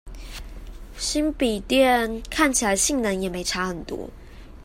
[0.97, 4.09] 新筆電看起來性能也沒差很多